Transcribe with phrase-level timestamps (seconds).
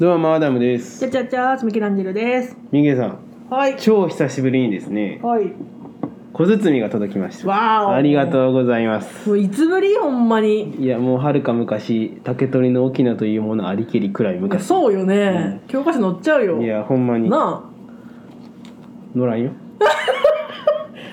[0.00, 0.98] どうもアダムです。
[0.98, 2.56] ちゃちゃちゃーミケランジェルです。
[2.72, 3.18] みげさん。
[3.50, 3.76] はい。
[3.76, 5.20] 超久しぶりにですね。
[5.22, 5.52] はい。
[6.32, 7.46] 小包が届きました。
[7.46, 7.94] わーお。
[7.96, 9.28] ありがとうございます。
[9.28, 10.82] もういつぶりほんまに。
[10.82, 16.62] いやもうはるか昔竹取の沖縄というものありけりくらいいや昔そうよね、教科書載っちゃうよ。
[16.62, 17.28] いやほんまに。
[17.28, 17.62] な
[19.14, 19.50] 乗らんよ。
[19.80, 19.84] あ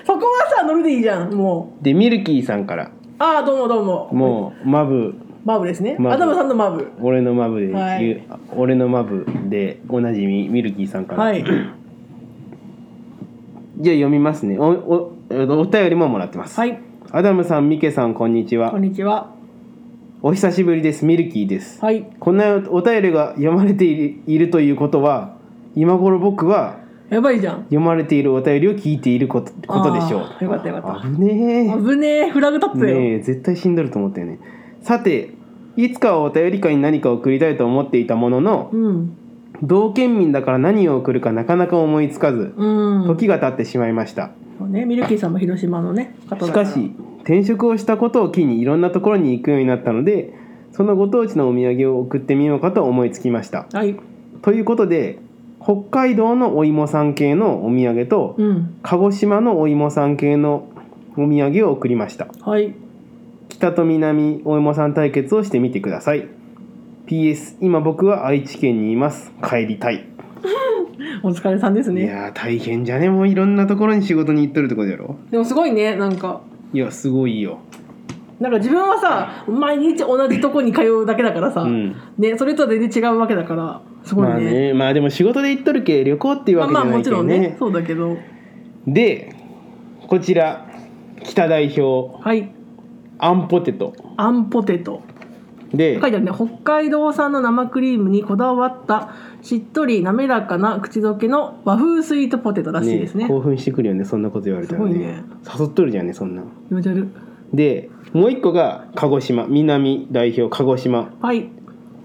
[0.06, 2.84] そこはさ乗るでいいじゃんもでミルキーさんから。
[2.84, 4.08] うああどうもどうも。
[4.14, 5.14] もうマブ
[5.44, 5.96] マブですね。
[5.98, 6.14] マブ。
[6.14, 6.92] アダムさんのマブ。
[7.00, 8.26] 俺のマブではい。
[8.54, 11.44] 俺のマブでおなじみミルキーさんから、はい。
[13.80, 14.58] じゃあ読みますね。
[14.58, 16.80] おおお便りももらってます、はい。
[17.10, 18.70] アダムさんミケさんこんにちは。
[18.70, 19.32] こんにちは。
[20.20, 21.04] お久しぶりです。
[21.04, 21.80] ミルキーです。
[21.80, 22.04] はい。
[22.18, 25.36] こんなお便りが読まれているいるということは
[25.76, 27.58] 今頃僕はやばいじゃん。
[27.64, 31.08] 読まれているお便りを聞いていることことでしょあーよかったよかった。
[31.08, 32.30] う危ね危ねえ。
[32.30, 34.40] フラグ立つよ、えねえ絶対死んどると思ったよね
[34.88, 35.34] さて
[35.76, 39.16] いつかはお便り会に何か送りたいと思っていたもののうん。
[39.62, 43.06] 同県民だから何を送るかなかなか思いつかずうん。
[43.06, 44.30] 時が経ってしまいました。
[44.58, 50.32] そうねミルキーさんも広島のねしかし転職をしたことを機にいろんなところに行くようになったので
[50.72, 53.66] そのご当地のお土産を送ってみようかと思いつきました。
[53.70, 53.94] はい。
[54.40, 55.18] ということで
[55.62, 58.78] 北海道のお芋さん系のお土産とうん。
[58.82, 60.66] 鹿児島のお芋さん系の
[61.18, 62.28] お土産を送りました。
[62.40, 62.87] はい
[63.58, 66.28] 北と南お芋さん対決をしてみてください。
[67.08, 69.32] PS 今僕は愛知県にいます。
[69.42, 70.06] 帰りたい、
[71.24, 75.16] お疲れさんですいねやー大変じゃねもういろんなところに仕事に行っとるってことやろ。
[75.32, 76.40] でもすごいねなんか。
[76.72, 77.58] いやすごいよ。
[78.38, 81.96] なんか自分はさ毎日同じとこに通うだけだからさ、うん。
[82.16, 83.80] ね、それとは全然違うわけだから。
[84.04, 88.16] すごいね,、まあねまあでも仕事で行っとるけ旅行っていうまあわけじゃないけどまあもちろんねね,、そうだけど。
[88.86, 89.34] で
[90.06, 90.64] こちら
[91.24, 92.22] 北代表。
[92.22, 92.52] はい
[93.18, 93.94] あんポテト。
[94.16, 95.02] あんポテト。
[95.72, 96.32] で書いてあるね。
[96.34, 103.28] 北海道産の生クリームにこだわったしっとり滑らかな口どけの和風スイートポテトらしいですね。
[103.28, 104.04] 興奮してくるよね。
[104.04, 104.94] そんなこと言われたらね。
[104.94, 105.24] ね。
[105.58, 106.42] 誘っとるじゃんねそんな。
[106.68, 107.56] 気持ち悪い。
[107.56, 109.46] でもう一個が鹿児島。
[109.46, 111.10] 南代表鹿児島。
[111.20, 111.50] はい。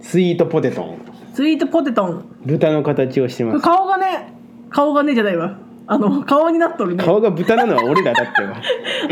[0.02, 0.98] スイートポテトン。
[1.34, 2.26] スイートポテトン。
[2.46, 3.60] 豚の形をしてます。
[3.62, 4.34] 顔がね
[4.70, 7.04] 顔がねじゃないわあの顔になっとるね。
[7.04, 8.54] 顔が豚なのは俺らだってよ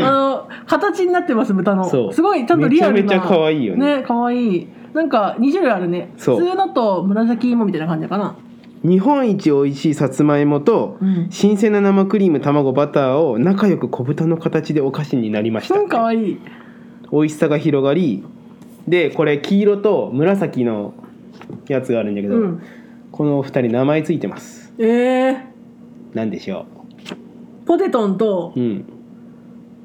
[0.06, 1.84] あの形になってます豚の。
[1.84, 2.12] そう。
[2.12, 3.98] すごいちゃんとリアルなめちゃめちゃ可愛いよね。
[3.98, 4.68] ね可愛い。
[4.94, 6.12] なんか2種類あるね。
[6.16, 6.36] そう。
[6.38, 8.34] 普通のと紫芋みたいな感じかな。
[8.84, 11.26] 日本一美味しいさつまいもとうん。
[11.30, 16.40] 新鮮な生クリーム卵バターを仲良く小豚の形でお菓子になりましたうん可愛い。
[17.12, 18.24] 美味しさが広がり
[18.88, 20.94] でこれ黄色と紫の
[21.68, 22.62] やつがあるんだけど、うん。
[23.12, 24.72] このお二人名前ついてます。
[24.78, 25.51] えー、
[26.14, 26.66] 何でしょ
[27.66, 28.84] ポテトンとううん。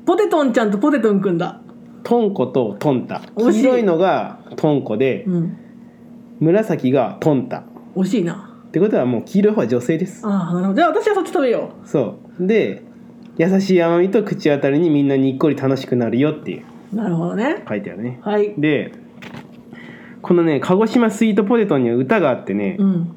[0.05, 1.61] ポテトンちゃんとポテトンくんだ。
[2.03, 3.21] トンコとトンタ。
[3.37, 5.57] 黄色いのがトンコでうん。
[6.39, 7.63] 紫がトンタ。
[7.95, 8.53] 惜しいな。
[8.67, 10.25] ってことはもう黄色い方は女性です。
[10.25, 10.75] ああなるほど。
[10.75, 12.47] じゃあ私はそっち食べよそう。
[12.47, 12.83] で
[13.37, 16.63] 優しい甘みと口当たりにみんなにっこり楽しくなるよっていう
[16.93, 16.95] う。
[16.95, 17.63] なるほどね。
[17.67, 18.19] 書いてあるね。
[18.23, 18.53] はい。
[18.57, 18.91] で
[20.21, 22.77] このね鹿児島スイートポテトには歌があってね。
[22.79, 23.15] うん。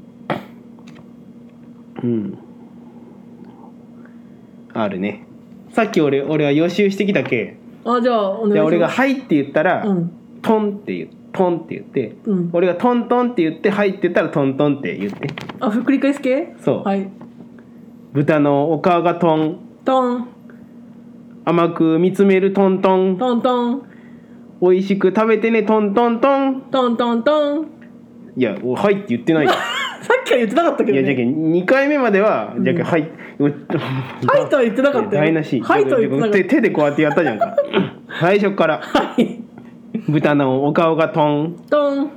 [2.03, 2.39] うん
[4.73, 5.27] あるね。
[5.73, 7.57] さっき俺俺は予習してきたけ。
[7.85, 8.55] あじゃあお願いします。
[8.55, 10.13] で俺が「はい」って言ったら「うん。
[10.43, 11.11] トン」って言う。
[11.33, 12.17] トンって言って。
[12.27, 12.51] うん。
[12.53, 15.29] 俺がトントンって言って、はいって言ったらトントンって言って。
[15.61, 16.55] あ繰り返す系？
[16.59, 16.89] そう。
[16.89, 17.09] はい。
[18.13, 20.29] 豚のお顔がトン、トン。
[21.45, 23.83] 甘く見つめるトントン、トントン。
[24.61, 26.63] 美味しく食べてねトントントン。
[26.63, 27.69] トントントン。
[28.37, 29.53] いや、おはいって言ってないよ。
[30.11, 33.09] さっきは言ってなかったけいや、どねじゃけん2回目までは、じゃけんはい。
[33.39, 35.61] うはいとは言ってなかったよ台無し。
[35.61, 37.57] はいとは言ってなかった手手でこうやってやったじゃんか。
[38.21, 38.81] 最初から。
[38.83, 39.41] はい
[40.09, 42.11] 豚のお顔がトン、トン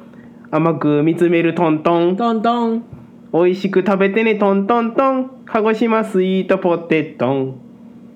[0.49, 2.17] 甘く見つめるトントン。
[2.17, 2.83] トントン
[3.31, 5.31] 美味しく食べてねトントントン。
[5.45, 7.61] 鹿児島スイートポテトン。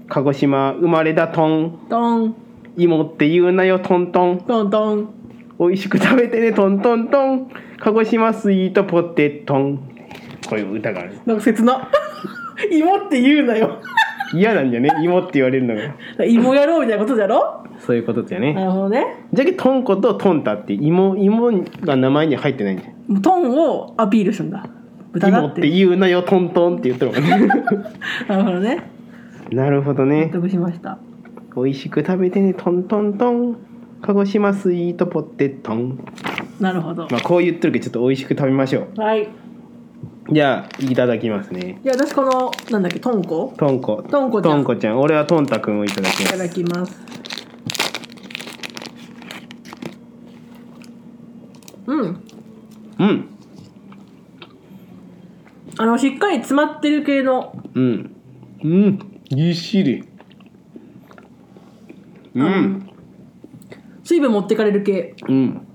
[0.10, 1.80] 鹿児島生まれだトン。
[1.88, 2.36] トン
[2.78, 5.17] 芋って言うなよトントントントン
[5.60, 7.50] 美味しく食べてねトントントン。
[7.80, 9.78] 鹿児島スイートポテトン。
[10.50, 11.20] こういう歌がある。
[11.26, 11.90] なんか切な。
[12.72, 13.80] 芋って言うなよ。
[14.34, 14.90] 嫌なんじゃね？
[15.04, 16.26] 芋って言われるのが。
[16.26, 17.64] 芋やろうみたいなことじゃろ？
[17.80, 18.54] そういうことだよね。
[18.54, 19.06] なるほどね。
[19.34, 21.52] じゃけトンコとトンタって芋芋
[21.82, 23.14] が名前に入ってないんじゃん。
[23.14, 24.66] もうトンをアピールするんだ。
[25.14, 27.48] 豚だっ芋ってて言うなよトントンって言ってるもんね。
[28.28, 28.78] なるほどね。
[29.52, 30.98] なるほど納ね得しました。
[31.56, 33.58] 美味しく食べてねトントントン
[34.02, 36.00] 鹿児島スイートポテトン。
[36.60, 37.08] なるほど。
[37.10, 39.24] まあこう言ってるけどちょっと美味しく食べましょはい。
[39.24, 39.30] う
[40.32, 41.80] じゃあいただきますね。
[41.84, 43.54] じゃあ私このなんだっけトンコ？
[43.58, 44.04] トンコ。
[44.04, 44.52] トンコちゃん。
[44.52, 45.00] トンコちゃん。
[45.00, 46.24] 俺はトンタくんをいただきます。
[46.24, 47.02] いただきます。
[51.88, 52.24] うん。
[53.00, 53.30] うん。
[55.80, 57.54] あのしっかり詰まってる系の。
[57.74, 58.16] うん。
[58.64, 59.00] うん。
[59.30, 60.04] ぎっしり。
[62.36, 62.90] うん
[64.08, 65.16] 水分持ってかれる系。
[65.28, 65.68] うん。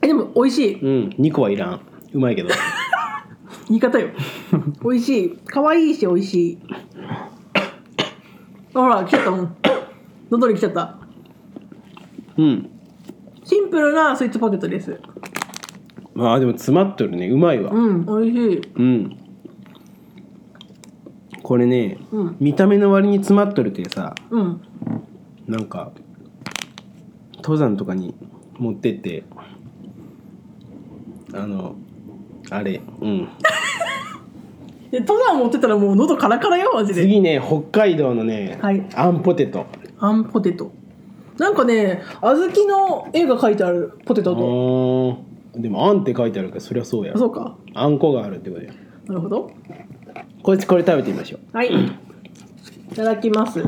[0.00, 0.80] えでも美味しい。
[0.80, 1.08] うん。
[1.18, 1.80] 2個はいらん。
[2.12, 2.50] うまいけど。
[3.66, 4.10] 言い方よ。
[4.80, 5.38] 美味しい。
[5.46, 6.58] 可愛いし美味しい。
[8.74, 9.56] あほら来ちゃったもん。
[10.30, 10.98] 喉に来ちゃった。
[12.38, 12.70] うん。
[13.42, 15.00] シンプルなスイーツポテトです。
[16.14, 17.28] あーでも詰まっとるね。
[17.28, 17.72] うまいわ。
[17.72, 18.06] うん。
[18.06, 18.60] 美味しい。
[18.76, 19.18] うん。
[21.42, 22.36] これね、うん。
[22.38, 24.60] 見た目の割に詰まっとるってさうん。
[25.48, 25.90] なんか
[27.42, 28.14] 登山とかに
[28.58, 29.24] 持ってって
[31.34, 31.74] あの
[32.50, 33.28] あれうん。
[34.90, 37.02] で登山持ってたらもう喉カラカラよマジで。
[37.02, 38.86] 次ね北海道のね、はい。
[38.94, 39.66] あんポテト。
[39.98, 40.70] あんポテト。
[41.38, 45.18] なんかね小豆の絵が描いてあるポテトと。
[45.54, 45.60] あー。
[45.62, 47.12] でもあんって書いてあるからそりゃそうや。
[47.14, 47.56] あそうか。
[47.74, 48.72] あんこがあるってことや。
[49.06, 49.50] なるほど。
[50.42, 51.56] これこれ食べてみましょう。
[51.56, 51.70] はい。
[52.92, 53.64] いただきます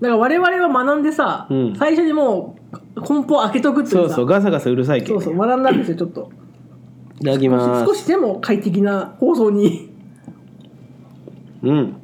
[0.00, 1.76] だから我々は学んでさ、うん。
[1.76, 2.56] 最初にも
[2.96, 6.30] う梱包開けとくっていそうそうガサガサうるさいけど、ね、そうそう学んだんですよちょっと。
[7.20, 7.86] いただきます。
[7.86, 9.90] 少しでも快適な放送に。
[11.62, 11.96] うん、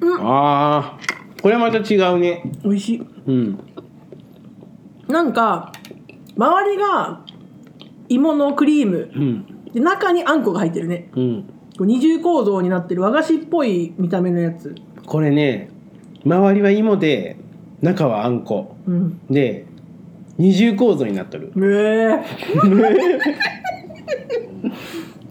[0.00, 0.18] うん。
[0.20, 1.42] あー。
[1.42, 2.42] これまた違うね。
[2.64, 3.06] 美味しい。
[3.26, 3.58] うん。
[5.08, 5.72] なんか
[6.36, 7.20] 周りが
[8.08, 9.10] 芋のクリーム。
[9.14, 9.46] うん。
[9.74, 11.10] で中にあんこが入ってるね。
[11.14, 11.50] うん。
[11.80, 14.74] 二重構造になってる和菓子っぽい見た目のやつ。
[15.04, 15.68] これね
[16.24, 17.36] 周りは芋で
[17.82, 18.76] 中はあんこ。
[18.86, 19.20] うん。
[19.30, 19.66] で
[20.38, 21.52] 二重構造になっとる。
[21.56, 22.24] え。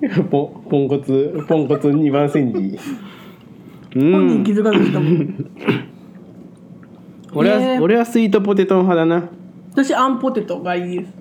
[0.30, 2.78] ポポンコツポンコツ2番煎じ。
[3.96, 5.46] うー、本人気んづかずしたもん。
[7.34, 7.80] 俺は、ねえ。
[7.80, 9.30] 俺はスイートポテト派だな。
[9.72, 11.00] 私あんポテトがいい。
[11.00, 11.14] です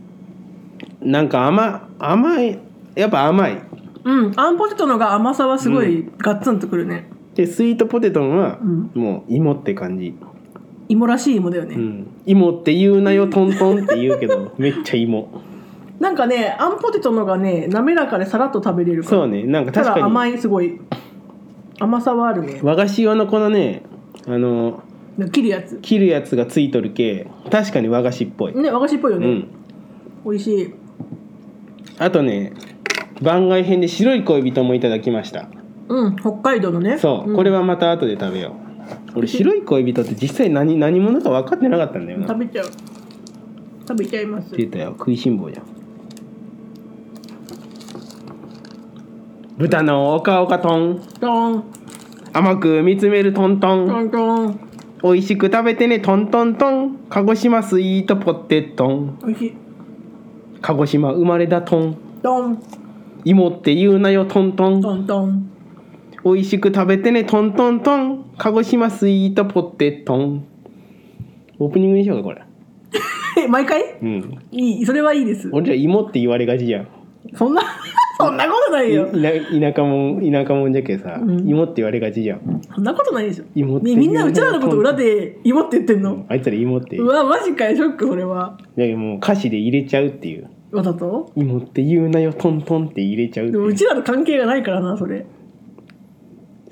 [1.01, 2.59] なんか甘甘い
[2.95, 3.63] やっぱ甘い。
[4.05, 4.33] うん。
[4.37, 8.91] あんポテトのが甘さはすごいガッツンとくるね、でスイートポテトはうん。
[8.95, 10.15] もう芋って感じ、
[10.89, 15.29] 芋らしい芋だよね、うん、芋って言うなよトントンって言うけど めっちゃ芋。
[16.01, 19.17] なんかねあんポテトのがね滑らかでさらっと食べれるから。
[19.19, 19.45] そうね。
[19.45, 20.81] なんかた確かだ甘にいすごい
[21.79, 22.61] 甘さはあるね。
[22.63, 23.83] 和菓子用のこのね
[24.27, 24.83] あの
[25.31, 25.79] 切るやつ。
[25.81, 29.47] 切るやつがついとるけ確かに和菓子っぽい、ね和菓子っぽいよね、うん。
[30.25, 30.75] 美味しい。
[31.99, 32.53] あとね
[33.21, 35.49] 番外編で白い恋人もいただきました
[35.89, 36.99] うん北海道のね。
[36.99, 37.37] そう、ん。
[37.37, 38.57] これはまた後で食べよ
[39.15, 39.19] う。
[39.19, 42.29] 俺白い恋人って実際何何者か分かってなかったんだよな。
[42.29, 42.67] 食べちゃう。
[43.89, 44.51] 食べちゃいます。
[44.53, 44.95] 出たよ。
[44.99, 45.67] 食いしん坊じゃん。
[49.59, 51.03] 豚のおかおかトン。
[51.21, 51.65] トン。
[52.33, 53.89] 甘く見つめるトントン。
[53.89, 54.61] トントン。
[55.03, 56.97] 美味しく食べてねトントントン。
[57.11, 59.19] 鹿児島スイートポテトン。
[59.39, 59.57] しい。
[60.61, 61.99] 鹿児島生まれだトン。
[62.23, 62.63] トン。
[63.25, 64.81] 芋って言うなよトントン。
[64.81, 65.52] トントン
[66.25, 68.33] 美味しく食べてねトントントン。
[68.39, 70.45] 鹿児島スイートポテトン。
[71.59, 72.43] オープニングにしようかこれ。
[73.39, 73.83] え 毎回？
[74.03, 74.39] うん。
[74.51, 75.49] いいそれはいいです。
[75.53, 76.89] 俺ら芋って言われがちじゃん。
[77.35, 77.63] そんな
[78.19, 79.09] そんなことないよ。
[79.09, 81.49] い田田舎もん田舎もんじゃけさ、うん。
[81.49, 82.61] 芋って言われがちじゃん。
[82.73, 83.45] そんなことないでしょ。
[83.55, 86.25] 芋ってねみんなうちらのこと裏で芋って言ってんの？
[86.29, 86.99] あいつら芋って。
[86.99, 88.57] うわマジかよショックそれは。
[88.77, 95.27] だけどもう歌詞で入れちゃうっていうわざと芋って言うなよトントンって入れちゃうってでもうちらの関係がないからなそれ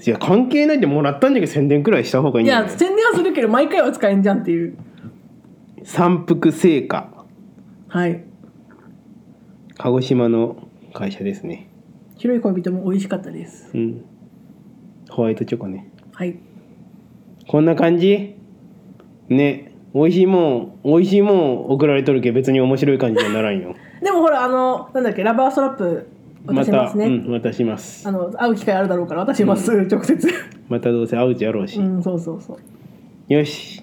[0.07, 2.71] いや関係ないってもらったんじゃけど宣伝くらいした方がいいいんじゃない？
[2.71, 4.77] や宣伝はするけど毎回は使えんじゃんっていう。
[5.85, 7.25] 三福製菓。
[7.89, 8.25] はい。
[9.79, 10.57] 鹿児島の
[10.93, 11.69] 会社ですね。
[12.17, 13.71] 白い恋人も美味しかったです。
[13.75, 14.05] うん。
[15.11, 15.91] ホワイトチョコね。
[16.13, 16.39] はい。
[17.49, 18.37] こんな感じ？
[19.29, 19.73] ね。
[19.93, 23.75] 美味しいもん美味しいもん送られとるけど別に面白い感じにはならんよ。
[24.03, 26.07] でもほらあのなんだっけラバーストラップ
[26.47, 28.09] ますね、うん渡します。
[28.09, 30.29] あの会う機会あるだろうから渡します、直接。
[30.69, 33.33] またどうせ会うちやろうし、うんそうそうそう。
[33.33, 33.83] よし。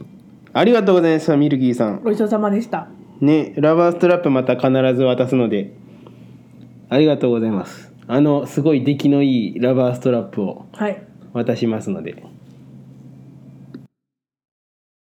[0.54, 2.02] ありがとうございましたミルキーさん。
[2.04, 2.88] ごちそうさまでした。
[3.22, 5.74] ねラバーストラップまた必ず渡すので。
[6.90, 7.92] ありがとうございます。
[8.08, 11.02] あのすごい出来のいいラバーストラップをはい。
[11.34, 12.24] 渡しますので